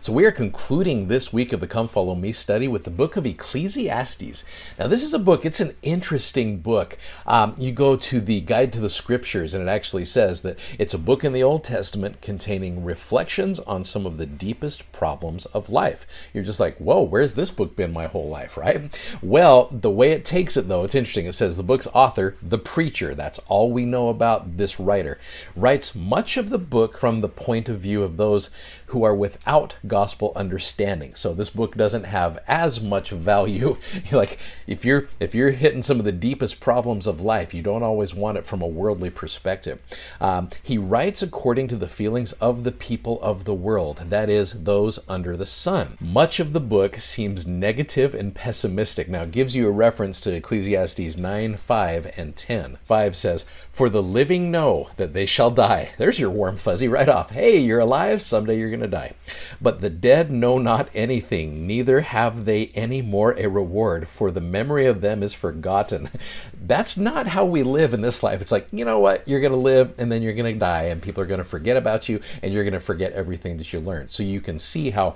So, 0.00 0.12
we 0.12 0.26
are 0.26 0.32
concluding 0.32 1.08
this 1.08 1.32
week 1.32 1.52
of 1.52 1.60
the 1.60 1.66
Come 1.66 1.88
Follow 1.88 2.14
Me 2.14 2.32
study 2.32 2.68
with 2.68 2.84
the 2.84 2.90
book 2.90 3.16
of 3.16 3.24
Ecclesiastes. 3.24 4.44
Now, 4.78 4.86
this 4.86 5.02
is 5.02 5.14
a 5.14 5.18
book, 5.18 5.46
it's 5.46 5.60
an 5.60 5.76
interesting 5.82 6.58
book. 6.58 6.98
Um, 7.26 7.54
you 7.58 7.72
go 7.72 7.96
to 7.96 8.20
the 8.20 8.40
Guide 8.40 8.72
to 8.74 8.80
the 8.80 8.90
Scriptures, 8.90 9.54
and 9.54 9.66
it 9.66 9.70
actually 9.70 10.04
says 10.04 10.42
that 10.42 10.58
it's 10.78 10.94
a 10.94 10.98
book 10.98 11.24
in 11.24 11.32
the 11.32 11.42
Old 11.42 11.64
Testament 11.64 12.20
containing 12.20 12.84
reflections 12.84 13.60
on 13.60 13.84
some 13.84 14.04
of 14.04 14.18
the 14.18 14.26
deepest 14.26 14.90
problems 14.92 15.46
of 15.46 15.70
life. 15.70 16.06
You're 16.34 16.44
just 16.44 16.60
like, 16.60 16.76
whoa, 16.78 17.02
where's 17.02 17.34
this 17.34 17.50
book 17.50 17.74
been 17.76 17.92
my 17.92 18.06
whole 18.06 18.28
life, 18.28 18.56
right? 18.56 18.98
Well, 19.22 19.68
the 19.70 19.90
way 19.90 20.12
it 20.12 20.24
takes 20.24 20.56
it, 20.56 20.68
though, 20.68 20.84
it's 20.84 20.94
interesting. 20.94 21.26
It 21.26 21.32
says 21.32 21.56
the 21.56 21.62
book's 21.62 21.88
author, 21.94 22.36
the 22.42 22.58
preacher, 22.58 23.14
that's 23.14 23.38
all 23.48 23.72
we 23.72 23.84
know 23.84 24.08
about 24.08 24.56
this 24.58 24.78
writer, 24.78 25.18
writes 25.56 25.94
much 25.94 26.36
of 26.36 26.50
the 26.50 26.58
book 26.58 26.98
from 26.98 27.20
the 27.20 27.28
point 27.28 27.68
of 27.68 27.80
view 27.80 28.02
of 28.02 28.16
those 28.16 28.50
who 28.86 29.02
are 29.02 29.14
without 29.14 29.74
gospel 29.86 30.32
understanding. 30.36 31.14
So 31.14 31.34
this 31.34 31.50
book 31.50 31.76
doesn't 31.76 32.04
have 32.04 32.38
as 32.46 32.80
much 32.80 33.10
value. 33.10 33.76
like 34.12 34.38
if 34.66 34.84
you're 34.84 35.08
if 35.20 35.34
you're 35.34 35.50
hitting 35.50 35.82
some 35.82 35.98
of 35.98 36.04
the 36.04 36.12
deepest 36.12 36.60
problems 36.60 37.06
of 37.06 37.20
life, 37.20 37.54
you 37.54 37.62
don't 37.62 37.82
always 37.82 38.14
want 38.14 38.38
it 38.38 38.46
from 38.46 38.62
a 38.62 38.66
worldly 38.66 39.10
perspective. 39.10 39.80
Um, 40.20 40.50
he 40.62 40.78
writes 40.78 41.22
according 41.22 41.68
to 41.68 41.76
the 41.76 41.88
feelings 41.88 42.32
of 42.34 42.64
the 42.64 42.72
people 42.72 43.20
of 43.22 43.44
the 43.44 43.54
world, 43.54 44.02
that 44.08 44.28
is, 44.28 44.64
those 44.64 44.98
under 45.08 45.36
the 45.36 45.46
sun. 45.46 45.96
Much 46.00 46.40
of 46.40 46.52
the 46.52 46.60
book 46.60 46.96
seems 46.96 47.46
negative 47.46 48.14
and 48.14 48.34
pessimistic. 48.34 49.08
Now, 49.08 49.22
it 49.22 49.30
gives 49.30 49.54
you 49.54 49.68
a 49.68 49.72
reference 49.72 50.20
to 50.22 50.34
Ecclesiastes 50.34 51.16
9, 51.16 51.56
5, 51.56 52.18
and 52.18 52.36
10. 52.36 52.78
5 52.84 53.16
says, 53.16 53.44
For 53.70 53.88
the 53.88 54.02
living 54.02 54.50
know 54.50 54.88
that 54.96 55.12
they 55.12 55.26
shall 55.26 55.50
die. 55.50 55.92
There's 55.98 56.18
your 56.18 56.30
warm 56.30 56.56
fuzzy 56.56 56.88
right 56.88 57.08
off. 57.08 57.30
Hey, 57.30 57.58
you're 57.58 57.80
alive. 57.80 58.22
Someday 58.22 58.58
you're 58.58 58.70
going 58.70 58.80
to 58.80 58.88
die. 58.88 59.12
But 59.60 59.73
the 59.80 59.90
dead 59.90 60.30
know 60.30 60.58
not 60.58 60.88
anything, 60.94 61.66
neither 61.66 62.00
have 62.00 62.44
they 62.44 62.66
any 62.74 63.02
more 63.02 63.32
a 63.32 63.48
reward, 63.48 64.08
for 64.08 64.30
the 64.30 64.40
memory 64.40 64.86
of 64.86 65.00
them 65.00 65.22
is 65.22 65.34
forgotten. 65.34 66.10
That's 66.60 66.96
not 66.96 67.28
how 67.28 67.44
we 67.44 67.62
live 67.62 67.94
in 67.94 68.00
this 68.00 68.22
life. 68.22 68.40
It's 68.40 68.52
like, 68.52 68.68
you 68.72 68.84
know 68.84 68.98
what? 68.98 69.26
You're 69.28 69.40
going 69.40 69.52
to 69.52 69.58
live 69.58 69.94
and 69.98 70.10
then 70.10 70.22
you're 70.22 70.34
going 70.34 70.54
to 70.54 70.58
die, 70.58 70.84
and 70.84 71.02
people 71.02 71.22
are 71.22 71.26
going 71.26 71.38
to 71.38 71.44
forget 71.44 71.76
about 71.76 72.08
you, 72.08 72.20
and 72.42 72.52
you're 72.52 72.64
going 72.64 72.74
to 72.74 72.80
forget 72.80 73.12
everything 73.12 73.56
that 73.58 73.72
you 73.72 73.80
learned. 73.80 74.10
So 74.10 74.22
you 74.22 74.40
can 74.40 74.58
see 74.58 74.90
how 74.90 75.14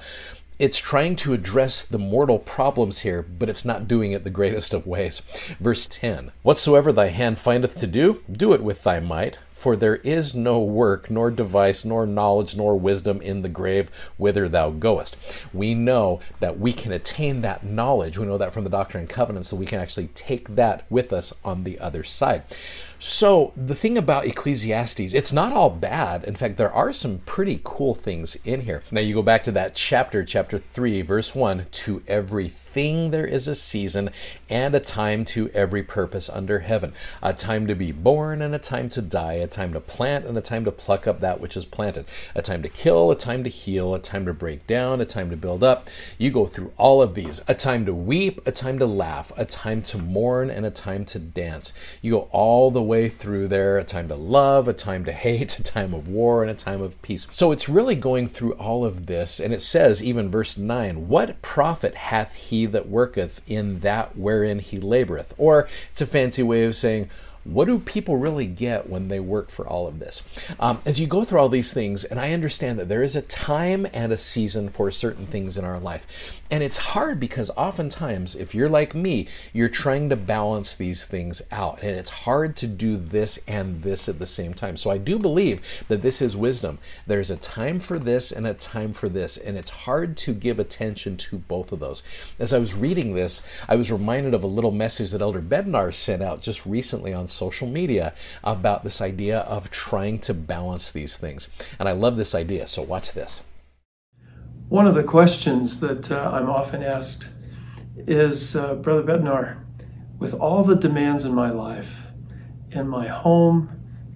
it's 0.58 0.78
trying 0.78 1.14
to 1.14 1.32
address 1.32 1.82
the 1.82 1.98
mortal 1.98 2.40
problems 2.40 3.00
here, 3.00 3.22
but 3.22 3.48
it's 3.48 3.64
not 3.64 3.86
doing 3.86 4.10
it 4.12 4.24
the 4.24 4.30
greatest 4.30 4.74
of 4.74 4.86
ways. 4.86 5.20
Verse 5.60 5.86
10 5.86 6.32
Whatsoever 6.42 6.92
thy 6.92 7.08
hand 7.08 7.38
findeth 7.38 7.78
to 7.78 7.86
do, 7.86 8.22
do 8.30 8.52
it 8.52 8.62
with 8.62 8.82
thy 8.82 8.98
might, 8.98 9.38
for 9.58 9.74
there 9.74 9.96
is 9.96 10.34
no 10.34 10.60
work, 10.60 11.10
nor 11.10 11.30
device, 11.30 11.84
nor 11.84 12.06
knowledge, 12.06 12.56
nor 12.56 12.78
wisdom 12.78 13.20
in 13.20 13.42
the 13.42 13.48
grave 13.48 13.90
whither 14.16 14.48
thou 14.48 14.70
goest. 14.70 15.16
We 15.52 15.74
know 15.74 16.20
that 16.38 16.60
we 16.60 16.72
can 16.72 16.92
attain 16.92 17.40
that 17.40 17.64
knowledge. 17.64 18.18
We 18.18 18.26
know 18.26 18.38
that 18.38 18.52
from 18.52 18.62
the 18.64 18.70
Doctrine 18.70 19.02
and 19.02 19.10
Covenants, 19.10 19.48
so 19.48 19.56
we 19.56 19.66
can 19.66 19.80
actually 19.80 20.08
take 20.14 20.54
that 20.54 20.84
with 20.88 21.12
us 21.12 21.32
on 21.44 21.64
the 21.64 21.78
other 21.80 22.04
side. 22.04 22.44
So, 23.00 23.52
the 23.56 23.74
thing 23.74 23.96
about 23.96 24.26
Ecclesiastes, 24.26 25.14
it's 25.14 25.32
not 25.32 25.52
all 25.52 25.70
bad. 25.70 26.24
In 26.24 26.34
fact, 26.34 26.56
there 26.56 26.72
are 26.72 26.92
some 26.92 27.18
pretty 27.18 27.60
cool 27.62 27.94
things 27.94 28.36
in 28.44 28.62
here. 28.62 28.82
Now, 28.90 29.00
you 29.00 29.14
go 29.14 29.22
back 29.22 29.44
to 29.44 29.52
that 29.52 29.74
chapter, 29.74 30.24
chapter 30.24 30.58
3, 30.58 31.02
verse 31.02 31.34
1 31.34 31.66
to 31.70 32.02
everything 32.08 32.67
there 32.74 33.26
is 33.26 33.48
a 33.48 33.54
season 33.54 34.10
and 34.48 34.74
a 34.74 34.80
time 34.80 35.24
to 35.24 35.50
every 35.50 35.82
purpose 35.82 36.28
under 36.28 36.60
heaven, 36.60 36.92
a 37.22 37.32
time 37.32 37.66
to 37.66 37.74
be 37.74 37.90
born 37.90 38.40
and 38.40 38.54
a 38.54 38.58
time 38.58 38.88
to 38.90 39.02
die, 39.02 39.32
a 39.32 39.46
time 39.46 39.72
to 39.72 39.80
plant 39.80 40.26
and 40.26 40.36
a 40.36 40.40
time 40.40 40.64
to 40.64 40.70
pluck 40.70 41.06
up 41.06 41.18
that 41.18 41.40
which 41.40 41.56
is 41.56 41.64
planted, 41.64 42.04
a 42.36 42.42
time 42.42 42.62
to 42.62 42.68
kill, 42.68 43.10
a 43.10 43.16
time 43.16 43.42
to 43.42 43.50
heal, 43.50 43.94
a 43.94 43.98
time 43.98 44.26
to 44.26 44.32
break 44.32 44.66
down, 44.66 45.00
a 45.00 45.04
time 45.04 45.30
to 45.30 45.36
build 45.36 45.64
up. 45.64 45.88
You 46.18 46.30
go 46.30 46.46
through 46.46 46.72
all 46.76 47.02
of 47.02 47.14
these 47.14 47.42
a 47.48 47.54
time 47.54 47.86
to 47.86 47.94
weep, 47.94 48.46
a 48.46 48.52
time 48.52 48.78
to 48.78 48.86
laugh, 48.86 49.32
a 49.36 49.44
time 49.44 49.82
to 49.82 49.98
mourn, 49.98 50.50
and 50.50 50.64
a 50.64 50.70
time 50.70 51.04
to 51.06 51.18
dance. 51.18 51.72
You 52.02 52.12
go 52.12 52.28
all 52.30 52.70
the 52.70 52.82
way 52.82 53.08
through 53.08 53.48
there 53.48 53.78
a 53.78 53.84
time 53.84 54.08
to 54.08 54.14
love, 54.14 54.68
a 54.68 54.72
time 54.72 55.04
to 55.06 55.12
hate, 55.12 55.58
a 55.58 55.62
time 55.62 55.94
of 55.94 56.06
war, 56.06 56.42
and 56.42 56.50
a 56.50 56.54
time 56.54 56.82
of 56.82 57.00
peace. 57.02 57.26
So 57.32 57.50
it's 57.50 57.68
really 57.68 57.96
going 57.96 58.26
through 58.26 58.52
all 58.52 58.84
of 58.84 59.06
this. 59.06 59.40
And 59.40 59.52
it 59.52 59.62
says, 59.62 60.04
even 60.04 60.30
verse 60.30 60.56
9, 60.56 61.08
What 61.08 61.40
profit 61.42 61.94
hath 61.94 62.34
he 62.34 62.57
that 62.66 62.88
worketh 62.88 63.40
in 63.46 63.80
that 63.80 64.16
wherein 64.16 64.58
he 64.58 64.78
laboreth? 64.78 65.32
Or 65.38 65.68
it's 65.90 66.00
a 66.00 66.06
fancy 66.06 66.42
way 66.42 66.64
of 66.64 66.76
saying, 66.76 67.10
what 67.48 67.64
do 67.64 67.78
people 67.78 68.16
really 68.16 68.46
get 68.46 68.90
when 68.90 69.08
they 69.08 69.20
work 69.20 69.50
for 69.50 69.66
all 69.66 69.86
of 69.86 69.98
this? 69.98 70.22
Um, 70.60 70.80
as 70.84 71.00
you 71.00 71.06
go 71.06 71.24
through 71.24 71.40
all 71.40 71.48
these 71.48 71.72
things, 71.72 72.04
and 72.04 72.20
I 72.20 72.32
understand 72.32 72.78
that 72.78 72.88
there 72.88 73.02
is 73.02 73.16
a 73.16 73.22
time 73.22 73.86
and 73.92 74.12
a 74.12 74.18
season 74.18 74.68
for 74.68 74.90
certain 74.90 75.26
things 75.26 75.56
in 75.56 75.64
our 75.64 75.80
life. 75.80 76.06
And 76.50 76.62
it's 76.62 76.78
hard 76.78 77.18
because 77.20 77.50
oftentimes, 77.56 78.34
if 78.34 78.54
you're 78.54 78.68
like 78.68 78.94
me, 78.94 79.28
you're 79.52 79.68
trying 79.68 80.08
to 80.10 80.16
balance 80.16 80.74
these 80.74 81.04
things 81.04 81.42
out. 81.50 81.82
And 81.82 81.96
it's 81.96 82.10
hard 82.10 82.56
to 82.56 82.66
do 82.66 82.96
this 82.96 83.38
and 83.46 83.82
this 83.82 84.08
at 84.08 84.18
the 84.18 84.26
same 84.26 84.54
time. 84.54 84.76
So 84.76 84.90
I 84.90 84.98
do 84.98 85.18
believe 85.18 85.60
that 85.88 86.02
this 86.02 86.20
is 86.20 86.36
wisdom. 86.36 86.78
There's 87.06 87.30
a 87.30 87.36
time 87.36 87.80
for 87.80 87.98
this 87.98 88.32
and 88.32 88.46
a 88.46 88.54
time 88.54 88.92
for 88.92 89.08
this. 89.08 89.36
And 89.36 89.56
it's 89.56 89.70
hard 89.70 90.16
to 90.18 90.34
give 90.34 90.58
attention 90.58 91.16
to 91.18 91.38
both 91.38 91.72
of 91.72 91.80
those. 91.80 92.02
As 92.38 92.52
I 92.52 92.58
was 92.58 92.74
reading 92.74 93.14
this, 93.14 93.42
I 93.68 93.76
was 93.76 93.92
reminded 93.92 94.34
of 94.34 94.42
a 94.42 94.46
little 94.46 94.72
message 94.72 95.10
that 95.10 95.22
Elder 95.22 95.42
Bednar 95.42 95.94
sent 95.94 96.22
out 96.22 96.42
just 96.42 96.64
recently 96.66 97.12
on 97.12 97.26
social 97.38 97.68
media 97.68 98.12
about 98.42 98.84
this 98.84 99.00
idea 99.00 99.38
of 99.40 99.70
trying 99.70 100.18
to 100.20 100.34
balance 100.34 100.90
these 100.90 101.16
things. 101.16 101.48
And 101.78 101.88
I 101.88 101.92
love 101.92 102.16
this 102.16 102.34
idea, 102.34 102.66
so 102.66 102.82
watch 102.82 103.12
this. 103.12 103.42
One 104.68 104.86
of 104.86 104.94
the 104.94 105.02
questions 105.02 105.80
that 105.80 106.10
uh, 106.10 106.30
I'm 106.34 106.50
often 106.50 106.82
asked 106.82 107.28
is 107.96 108.54
uh, 108.54 108.74
Brother 108.74 109.02
Bednar, 109.02 109.56
with 110.18 110.34
all 110.34 110.62
the 110.62 110.76
demands 110.76 111.24
in 111.24 111.34
my 111.34 111.50
life, 111.50 111.88
in 112.72 112.86
my 112.86 113.06
home, 113.06 113.70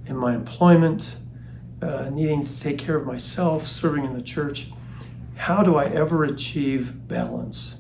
in 0.07 0.17
my 0.17 0.35
employment, 0.35 1.17
uh, 1.81 2.11
needing 2.11 2.45
to 2.45 2.61
take 2.61 2.79
care 2.79 2.97
of 2.97 3.07
myself, 3.07 3.67
serving 3.67 4.05
in 4.05 4.15
the 4.15 4.23
church, 4.23 4.69
how 5.37 5.63
do 5.63 5.77
I 5.77 5.87
ever 5.87 6.25
achieve 6.25 7.09
balance? 7.09 7.77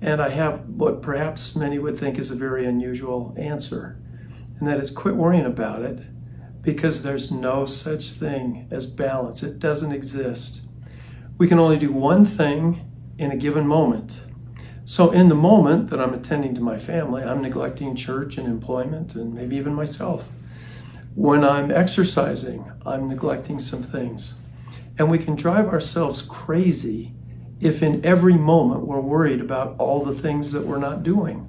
And 0.00 0.20
I 0.20 0.28
have 0.28 0.68
what 0.68 1.00
perhaps 1.00 1.56
many 1.56 1.78
would 1.78 1.98
think 1.98 2.18
is 2.18 2.30
a 2.30 2.34
very 2.34 2.66
unusual 2.66 3.34
answer 3.38 3.96
and 4.58 4.68
that 4.68 4.78
is 4.78 4.90
quit 4.90 5.16
worrying 5.16 5.46
about 5.46 5.82
it 5.82 6.00
because 6.62 7.02
there's 7.02 7.30
no 7.30 7.66
such 7.66 8.12
thing 8.12 8.66
as 8.70 8.86
balance. 8.86 9.42
It 9.42 9.58
doesn't 9.58 9.92
exist. 9.92 10.62
We 11.36 11.46
can 11.46 11.58
only 11.58 11.76
do 11.76 11.92
one 11.92 12.24
thing 12.24 12.80
in 13.18 13.30
a 13.32 13.36
given 13.36 13.66
moment. 13.66 14.24
So, 14.86 15.10
in 15.12 15.28
the 15.28 15.34
moment 15.34 15.90
that 15.90 16.00
I'm 16.00 16.14
attending 16.14 16.54
to 16.54 16.60
my 16.60 16.78
family, 16.78 17.22
I'm 17.22 17.42
neglecting 17.42 17.96
church 17.96 18.38
and 18.38 18.46
employment 18.46 19.14
and 19.14 19.32
maybe 19.32 19.56
even 19.56 19.74
myself. 19.74 20.24
When 21.14 21.44
I'm 21.44 21.70
exercising, 21.70 22.70
I'm 22.84 23.08
neglecting 23.08 23.58
some 23.58 23.82
things. 23.82 24.34
And 24.98 25.10
we 25.10 25.18
can 25.18 25.36
drive 25.36 25.68
ourselves 25.68 26.22
crazy 26.22 27.14
if 27.60 27.82
in 27.82 28.04
every 28.04 28.34
moment 28.34 28.86
we're 28.86 29.00
worried 29.00 29.40
about 29.40 29.76
all 29.78 30.04
the 30.04 30.14
things 30.14 30.52
that 30.52 30.66
we're 30.66 30.78
not 30.78 31.02
doing. 31.02 31.48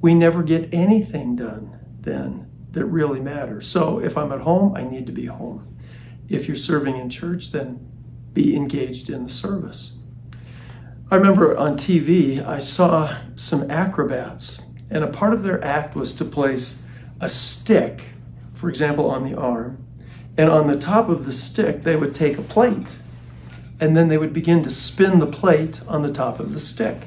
We 0.00 0.14
never 0.14 0.42
get 0.42 0.72
anything 0.72 1.36
done 1.36 1.75
then 2.06 2.48
that 2.70 2.86
really 2.86 3.20
matters. 3.20 3.66
So 3.66 3.98
if 3.98 4.16
I'm 4.16 4.32
at 4.32 4.40
home, 4.40 4.74
I 4.76 4.84
need 4.84 5.06
to 5.06 5.12
be 5.12 5.26
home. 5.26 5.76
If 6.28 6.46
you're 6.46 6.56
serving 6.56 6.96
in 6.96 7.10
church, 7.10 7.50
then 7.50 7.86
be 8.32 8.56
engaged 8.56 9.10
in 9.10 9.24
the 9.24 9.28
service. 9.28 9.98
I 11.10 11.16
remember 11.16 11.56
on 11.56 11.76
TV, 11.76 12.44
I 12.46 12.58
saw 12.58 13.16
some 13.36 13.70
acrobats, 13.70 14.62
and 14.90 15.04
a 15.04 15.08
part 15.08 15.32
of 15.32 15.42
their 15.42 15.62
act 15.62 15.94
was 15.94 16.14
to 16.14 16.24
place 16.24 16.82
a 17.20 17.28
stick, 17.28 18.02
for 18.54 18.68
example, 18.68 19.10
on 19.10 19.28
the 19.28 19.36
arm, 19.38 19.84
and 20.36 20.50
on 20.50 20.66
the 20.66 20.78
top 20.78 21.08
of 21.08 21.24
the 21.24 21.32
stick, 21.32 21.82
they 21.82 21.96
would 21.96 22.14
take 22.14 22.38
a 22.38 22.42
plate, 22.42 22.94
and 23.80 23.96
then 23.96 24.08
they 24.08 24.18
would 24.18 24.32
begin 24.32 24.62
to 24.62 24.70
spin 24.70 25.18
the 25.18 25.26
plate 25.26 25.80
on 25.88 26.02
the 26.02 26.12
top 26.12 26.40
of 26.40 26.52
the 26.52 26.60
stick. 26.60 27.06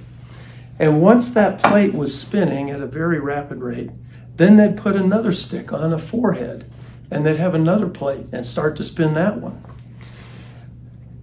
And 0.79 1.01
once 1.01 1.33
that 1.33 1.61
plate 1.61 1.93
was 1.93 2.17
spinning 2.17 2.71
at 2.71 2.81
a 2.81 2.87
very 2.87 3.19
rapid 3.19 3.59
rate, 3.59 3.91
then 4.39 4.55
they'd 4.55 4.77
put 4.77 4.95
another 4.95 5.33
stick 5.33 5.73
on 5.73 5.91
a 5.91 5.99
forehead 5.99 6.71
and 7.11 7.25
they'd 7.25 7.35
have 7.35 7.55
another 7.55 7.87
plate 7.89 8.25
and 8.31 8.45
start 8.45 8.77
to 8.77 8.85
spin 8.85 9.13
that 9.13 9.35
one. 9.41 9.61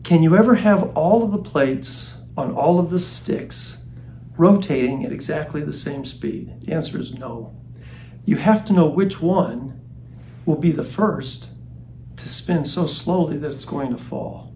Can 0.05 0.23
you 0.23 0.37
ever 0.37 0.55
have 0.55 0.95
all 0.95 1.23
of 1.23 1.33
the 1.33 1.39
plates 1.51 2.15
on 2.37 2.53
all 2.53 2.79
of 2.79 2.91
the 2.91 2.99
sticks 2.99 3.79
rotating 4.37 5.07
at 5.07 5.13
exactly 5.13 5.63
the 5.63 5.73
same 5.73 6.05
speed? 6.05 6.61
The 6.61 6.75
answer 6.75 7.01
is 7.01 7.15
no. 7.15 7.57
You 8.27 8.37
have 8.37 8.67
to 8.67 8.75
know 8.75 8.87
which 8.87 9.23
one 9.23 9.81
will 10.45 10.57
be 10.59 10.71
the 10.73 10.85
first 10.85 11.53
to 12.17 12.29
spin 12.29 12.67
so 12.67 12.87
slowly 12.87 13.39
that 13.39 13.51
it's 13.51 13.65
going 13.65 13.97
to 13.97 14.03
fall. 14.03 14.53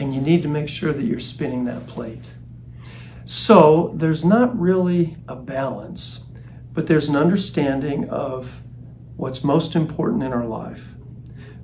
and 0.00 0.14
you 0.14 0.20
need 0.20 0.42
to 0.42 0.48
make 0.48 0.68
sure 0.68 0.92
that 0.94 1.04
you're 1.04 1.20
spinning 1.20 1.64
that 1.66 1.86
plate. 1.86 2.32
So 3.26 3.92
there's 3.96 4.24
not 4.24 4.58
really 4.58 5.16
a 5.28 5.36
balance, 5.36 6.20
but 6.72 6.86
there's 6.86 7.08
an 7.08 7.16
understanding 7.16 8.08
of 8.10 8.50
what's 9.16 9.44
most 9.44 9.76
important 9.76 10.22
in 10.22 10.32
our 10.32 10.46
life. 10.46 10.82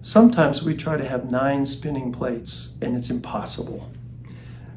Sometimes 0.03 0.63
we 0.63 0.77
try 0.77 0.97
to 0.97 1.09
have 1.09 1.31
nine 1.31 1.65
spinning 1.65 2.13
plates, 2.13 2.75
and 2.83 2.95
it's 2.97 3.11
impossible. 3.11 3.91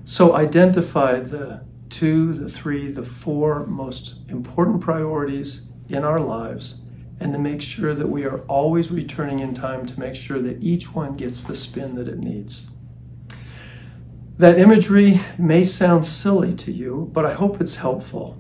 So 0.06 0.36
identify 0.36 1.20
the 1.20 1.62
two, 1.90 2.34
the 2.34 2.50
three, 2.50 2.92
the 2.92 3.04
four 3.04 3.66
most 3.66 4.16
important 4.30 4.82
priorities 4.82 5.64
in 5.90 6.04
our 6.04 6.20
lives, 6.20 6.82
and 7.20 7.34
to 7.34 7.40
make 7.40 7.62
sure 7.62 7.94
that 7.94 8.08
we 8.08 8.26
are 8.26 8.40
always 8.42 8.92
returning 8.92 9.40
in 9.40 9.54
time 9.54 9.86
to 9.86 10.00
make 10.00 10.16
sure 10.16 10.42
that 10.42 10.64
each 10.64 10.94
one 10.94 11.16
gets 11.16 11.44
the 11.44 11.56
spin 11.56 11.96
that 11.96 12.08
it 12.08 12.20
needs. 12.20 12.68
That 14.38 14.58
imagery 14.58 15.20
may 15.38 15.64
sound 15.64 16.06
silly 16.06 16.54
to 16.56 16.72
you, 16.72 17.10
but 17.12 17.26
I 17.26 17.34
hope 17.34 17.60
it's 17.60 17.76
helpful. 17.76 18.38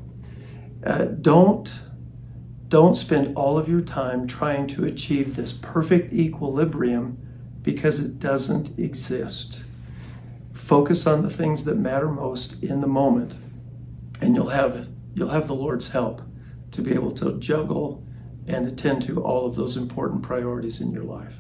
Uh, 0.84 1.06
don't 1.06 1.82
don't 2.70 2.96
spend 2.96 3.36
all 3.36 3.58
of 3.58 3.68
your 3.68 3.82
time 3.82 4.28
trying 4.28 4.68
to 4.68 4.86
achieve 4.86 5.36
this 5.36 5.52
perfect 5.52 6.14
equilibrium 6.14 7.18
because 7.64 8.00
it 8.00 8.20
doesn't 8.20 8.78
exist. 8.78 9.64
Focus 10.54 11.08
on 11.08 11.24
the 11.24 11.30
things 11.30 11.66
that 11.66 11.78
matter 11.78 12.08
most 12.08 12.62
in 12.64 12.80
the 12.80 12.88
moment, 12.88 13.36
and 14.22 14.36
you'll 14.36 14.50
have 14.50 14.88
you'll 15.16 15.30
have 15.30 15.48
the 15.48 15.56
Lord's 15.56 15.90
help 15.90 16.22
to 16.72 16.82
be 16.82 16.94
able 16.94 17.12
to 17.12 17.38
juggle 17.40 18.04
and 18.48 18.68
attend 18.68 19.02
to 19.02 19.24
all 19.24 19.46
of 19.46 19.56
those 19.56 19.76
important 19.76 20.22
priorities 20.22 20.82
in 20.82 20.92
your 20.92 21.04
life. 21.04 21.36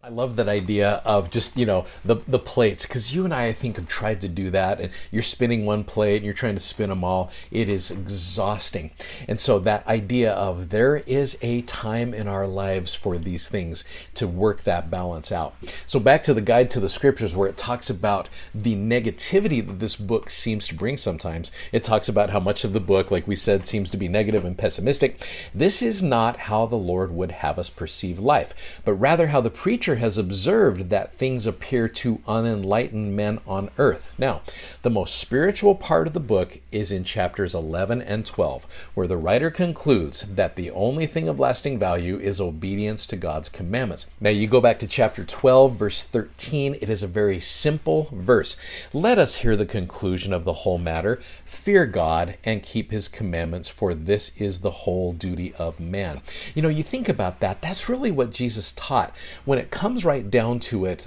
I 0.00 0.10
love 0.10 0.36
that 0.36 0.48
idea 0.48 1.02
of 1.04 1.28
just 1.28 1.56
you 1.56 1.66
know 1.66 1.84
the 2.04 2.18
the 2.28 2.38
plates 2.38 2.86
because 2.86 3.12
you 3.12 3.24
and 3.24 3.34
I 3.34 3.46
I 3.46 3.52
think 3.52 3.74
have 3.74 3.88
tried 3.88 4.20
to 4.20 4.28
do 4.28 4.48
that 4.50 4.78
and 4.78 4.92
you're 5.10 5.22
spinning 5.22 5.66
one 5.66 5.82
plate 5.82 6.18
and 6.18 6.24
you're 6.24 6.34
trying 6.34 6.54
to 6.54 6.60
spin 6.60 6.88
them 6.88 7.02
all. 7.02 7.32
It 7.50 7.68
is 7.68 7.90
exhausting. 7.90 8.92
And 9.26 9.40
so 9.40 9.58
that 9.58 9.84
idea 9.88 10.32
of 10.34 10.68
there 10.68 10.98
is 10.98 11.36
a 11.42 11.62
time 11.62 12.14
in 12.14 12.28
our 12.28 12.46
lives 12.46 12.94
for 12.94 13.18
these 13.18 13.48
things 13.48 13.82
to 14.14 14.28
work 14.28 14.62
that 14.62 14.88
balance 14.88 15.32
out. 15.32 15.56
So 15.88 15.98
back 15.98 16.22
to 16.24 16.34
the 16.34 16.42
guide 16.42 16.70
to 16.70 16.80
the 16.80 16.88
scriptures 16.88 17.34
where 17.34 17.48
it 17.48 17.56
talks 17.56 17.90
about 17.90 18.28
the 18.54 18.76
negativity 18.76 19.66
that 19.66 19.80
this 19.80 19.96
book 19.96 20.30
seems 20.30 20.68
to 20.68 20.76
bring 20.76 20.96
sometimes. 20.96 21.50
It 21.72 21.82
talks 21.82 22.08
about 22.08 22.30
how 22.30 22.38
much 22.38 22.62
of 22.62 22.72
the 22.72 22.78
book 22.78 23.10
like 23.10 23.26
we 23.26 23.34
said 23.34 23.66
seems 23.66 23.90
to 23.90 23.96
be 23.96 24.06
negative 24.06 24.44
and 24.44 24.56
pessimistic. 24.56 25.26
This 25.52 25.82
is 25.82 26.04
not 26.04 26.36
how 26.36 26.66
the 26.66 26.76
Lord 26.76 27.10
would 27.10 27.32
have 27.32 27.58
us 27.58 27.68
perceive 27.68 28.20
life 28.20 28.54
but 28.84 28.94
rather 28.94 29.26
how 29.26 29.40
the 29.40 29.50
preacher 29.50 29.87
has 29.96 30.18
observed 30.18 30.90
that 30.90 31.12
things 31.12 31.46
appear 31.46 31.88
to 31.88 32.20
unenlightened 32.26 33.16
men 33.16 33.40
on 33.46 33.70
earth. 33.78 34.10
Now, 34.18 34.42
the 34.82 34.90
most 34.90 35.16
spiritual 35.16 35.74
part 35.74 36.06
of 36.06 36.12
the 36.12 36.20
book 36.20 36.60
is 36.70 36.92
in 36.92 37.04
chapters 37.04 37.54
11 37.54 38.02
and 38.02 38.24
12, 38.24 38.66
where 38.94 39.06
the 39.06 39.16
writer 39.16 39.50
concludes 39.50 40.22
that 40.22 40.56
the 40.56 40.70
only 40.70 41.06
thing 41.06 41.28
of 41.28 41.40
lasting 41.40 41.78
value 41.78 42.18
is 42.18 42.40
obedience 42.40 43.06
to 43.06 43.16
God's 43.16 43.48
commandments. 43.48 44.06
Now, 44.20 44.30
you 44.30 44.46
go 44.46 44.60
back 44.60 44.78
to 44.80 44.86
chapter 44.86 45.24
12, 45.24 45.76
verse 45.76 46.02
13, 46.02 46.74
it 46.80 46.90
is 46.90 47.02
a 47.02 47.08
very 47.08 47.40
simple 47.40 48.08
verse. 48.12 48.56
Let 48.92 49.18
us 49.18 49.36
hear 49.36 49.56
the 49.56 49.66
conclusion 49.66 50.32
of 50.32 50.44
the 50.44 50.52
whole 50.52 50.78
matter 50.78 51.20
fear 51.44 51.86
God 51.86 52.36
and 52.44 52.62
keep 52.62 52.90
his 52.90 53.08
commandments, 53.08 53.68
for 53.68 53.94
this 53.94 54.36
is 54.36 54.60
the 54.60 54.70
whole 54.70 55.12
duty 55.12 55.54
of 55.54 55.80
man. 55.80 56.20
You 56.54 56.62
know, 56.62 56.68
you 56.68 56.82
think 56.82 57.08
about 57.08 57.40
that, 57.40 57.60
that's 57.60 57.88
really 57.88 58.10
what 58.10 58.30
Jesus 58.30 58.72
taught. 58.72 59.14
When 59.44 59.58
it 59.58 59.70
comes 59.78 60.04
right 60.04 60.28
down 60.28 60.58
to 60.58 60.84
it, 60.84 61.06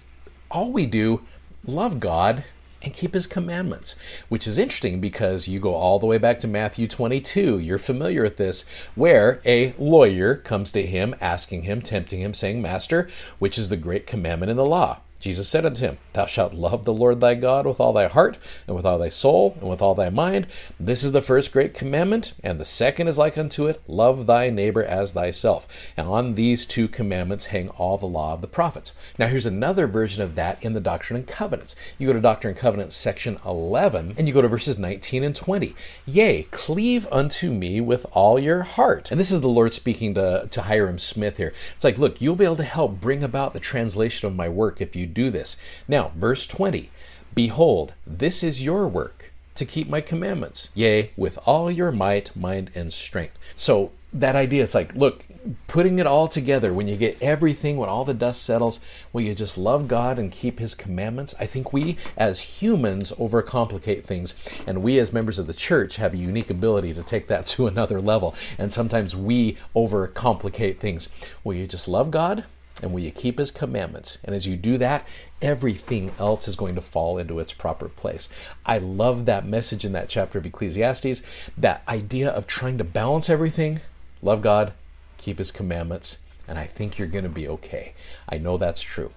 all 0.50 0.72
we 0.72 0.86
do, 0.86 1.22
love 1.66 2.00
God 2.00 2.46
and 2.82 2.94
keep 2.94 3.14
his 3.14 3.28
commandments, 3.28 3.98
which 4.30 4.48
is 4.48 4.58
interesting 4.58 5.02
because 5.02 5.46
you 5.46 5.60
go 5.60 5.74
all 5.74 6.00
the 6.00 6.06
way 6.06 6.18
back 6.18 6.40
to 6.40 6.48
Matthew 6.48 6.88
22. 6.88 7.60
You're 7.60 7.78
familiar 7.78 8.24
with 8.24 8.38
this, 8.38 8.64
where 8.96 9.42
a 9.46 9.74
lawyer 9.78 10.38
comes 10.38 10.72
to 10.72 10.86
him, 10.86 11.14
asking 11.20 11.64
him, 11.64 11.82
tempting 11.82 12.22
him, 12.22 12.34
saying, 12.34 12.62
Master, 12.62 13.10
which 13.40 13.58
is 13.58 13.68
the 13.68 13.76
great 13.76 14.08
commandment 14.08 14.50
in 14.50 14.56
the 14.56 14.66
law? 14.66 15.02
Jesus 15.22 15.48
said 15.48 15.66
unto 15.66 15.86
him, 15.86 15.98
Thou 16.14 16.26
shalt 16.26 16.54
love 16.54 16.84
the 16.84 16.94
Lord 16.94 17.22
thy 17.22 17.36
God 17.36 17.68
with 17.68 17.80
all 17.80 17.94
thy 17.94 18.08
heart, 18.08 18.38
and 18.66 18.76
with 18.76 18.86
all 18.86 18.98
thy 18.98 19.10
soul, 19.10 19.56
and 19.62 19.70
with 19.70 19.82
all 19.82 19.94
thy 19.94 20.10
mind. 20.10 20.48
This 20.80 21.04
is 21.04 21.12
the 21.12 21.22
first 21.22 21.52
great 21.52 21.76
commandment, 21.76 22.34
and 22.44 22.60
the 22.60 22.66
second 22.66 23.08
is 23.08 23.20
like 23.20 23.38
unto 23.38 23.68
it 23.68 23.82
love 23.88 24.26
thy 24.26 24.50
neighbor 24.50 24.84
as 24.84 25.12
thyself. 25.12 25.94
And 25.96 26.08
on 26.08 26.34
these 26.34 26.66
two 26.66 26.88
commandments 26.88 27.46
hang 27.46 27.70
all 27.70 28.00
the 28.00 28.08
law 28.08 28.34
of 28.34 28.42
the 28.42 28.48
prophets. 28.48 28.94
Now, 29.20 29.28
here's 29.28 29.46
another 29.46 29.86
version 29.86 30.24
of 30.24 30.34
that 30.36 30.64
in 30.64 30.74
the 30.74 30.82
Doctrine 30.82 31.18
and 31.18 31.28
Covenants. 31.28 31.76
You 32.00 32.08
go 32.08 32.14
to 32.14 32.20
Doctrine 32.20 32.52
and 32.52 32.60
Covenants, 32.60 32.96
section 32.96 33.38
11, 33.46 34.16
and 34.18 34.28
you 34.28 34.34
go 34.34 34.42
to 34.42 34.48
verses 34.48 34.80
19 34.80 35.24
and 35.24 35.36
20. 35.36 35.76
Yea, 36.08 36.44
cleave 36.50 37.08
unto 37.12 37.52
me 37.52 37.80
with 37.80 38.08
all 38.12 38.40
your 38.40 38.64
heart. 38.64 39.12
And 39.12 39.20
this 39.20 39.32
is 39.32 39.42
the 39.42 39.48
Lord 39.48 39.74
speaking 39.74 40.16
to, 40.16 40.48
to 40.50 40.62
Hyrum 40.64 40.98
Smith 40.98 41.38
here. 41.38 41.54
It's 41.76 41.84
like, 41.84 42.00
look, 42.00 42.20
you'll 42.20 42.36
be 42.36 42.46
able 42.46 42.56
to 42.56 42.64
help 42.64 43.00
bring 43.00 43.24
about 43.24 43.54
the 43.54 43.60
translation 43.60 44.28
of 44.28 44.36
my 44.36 44.50
work 44.50 44.82
if 44.82 44.96
you 44.96 45.06
do 45.14 45.30
this. 45.30 45.58
Now, 45.88 46.12
verse 46.16 46.46
20 46.46 46.90
Behold, 47.34 47.94
this 48.06 48.44
is 48.44 48.62
your 48.62 48.88
work, 48.88 49.32
to 49.56 49.66
keep 49.66 49.88
my 49.88 50.02
commandments, 50.02 50.70
yea, 50.74 51.12
with 51.16 51.40
all 51.46 51.72
your 51.72 51.92
might, 51.92 52.36
mind, 52.36 52.72
and 52.76 52.92
strength. 52.92 53.40
So, 53.56 53.92
that 54.14 54.36
idea, 54.36 54.64
it's 54.64 54.76
like, 54.76 54.94
look, 54.96 55.24
putting 55.68 56.00
it 56.00 56.06
all 56.06 56.28
together, 56.28 56.74
when 56.74 56.88
you 56.88 56.98
get 56.98 57.22
everything, 57.22 57.78
when 57.78 57.90
all 57.90 58.04
the 58.04 58.14
dust 58.14 58.44
settles, 58.44 58.80
will 59.14 59.22
you 59.22 59.34
just 59.34 59.58
love 59.58 59.88
God 59.88 60.20
and 60.20 60.32
keep 60.32 60.60
His 60.60 60.76
commandments? 60.76 61.34
I 61.40 61.46
think 61.46 61.72
we 61.72 61.98
as 62.18 62.42
humans 62.42 63.14
overcomplicate 63.14 64.04
things, 64.04 64.34
and 64.68 64.84
we 64.84 65.00
as 65.00 65.14
members 65.14 65.40
of 65.40 65.48
the 65.48 65.54
church 65.54 65.96
have 65.96 66.14
a 66.14 66.18
unique 66.18 66.50
ability 66.50 66.94
to 66.94 67.04
take 67.04 67.28
that 67.28 67.46
to 67.52 67.68
another 67.68 68.02
level. 68.02 68.36
And 68.58 68.74
sometimes 68.74 69.16
we 69.16 69.58
overcomplicate 69.76 70.80
things. 70.80 71.08
Will 71.44 71.54
you 71.54 71.68
just 71.68 71.88
love 71.88 72.12
God? 72.12 72.44
And 72.82 72.94
will 72.94 73.02
you 73.02 73.12
keep 73.12 73.38
his 73.38 73.52
commandments? 73.52 74.18
And 74.24 74.34
as 74.34 74.48
you 74.48 74.56
do 74.56 74.78
that, 74.80 75.08
everything 75.42 76.14
else 76.20 76.48
is 76.48 76.56
going 76.56 76.76
to 76.76 76.82
fall 76.82 77.18
into 77.18 77.40
its 77.40 77.54
proper 77.54 77.90
place. 77.90 78.30
I 78.66 78.78
love 78.78 79.26
that 79.26 79.46
message 79.46 79.86
in 79.86 79.92
that 79.94 80.10
chapter 80.10 80.40
of 80.40 80.46
Ecclesiastes, 80.46 81.22
that 81.58 81.84
idea 81.88 82.30
of 82.30 82.48
trying 82.48 82.78
to 82.78 82.84
balance 82.84 83.30
everything. 83.30 83.82
Love 84.22 84.42
God, 84.42 84.74
keep 85.18 85.38
his 85.38 85.52
commandments, 85.52 86.18
and 86.48 86.58
I 86.58 86.66
think 86.66 86.98
you're 86.98 87.08
going 87.08 87.24
to 87.24 87.30
be 87.30 87.48
okay. 87.48 87.94
I 88.28 88.38
know 88.38 88.58
that's 88.58 88.82
true. 88.82 89.12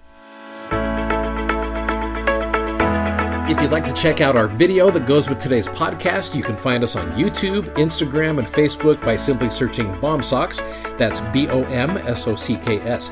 If 3.47 3.61
you'd 3.61 3.71
like 3.71 3.83
to 3.83 3.93
check 3.93 4.21
out 4.21 4.35
our 4.35 4.47
video 4.47 4.89
that 4.89 5.05
goes 5.05 5.29
with 5.29 5.37
today's 5.37 5.67
podcast, 5.67 6.35
you 6.35 6.41
can 6.41 6.57
find 6.57 6.83
us 6.83 6.95
on 6.95 7.11
YouTube, 7.11 7.65
Instagram, 7.75 8.39
and 8.39 8.47
Facebook 8.47 8.99
by 9.05 9.15
simply 9.15 9.51
searching 9.51 9.85
BOMsocks. 9.97 10.57
That's 10.97 11.19
B 11.19 11.47
O 11.49 11.63
M 11.65 11.95
S 11.97 12.27
O 12.27 12.33
C 12.33 12.57
K 12.57 12.79
S. 12.79 13.11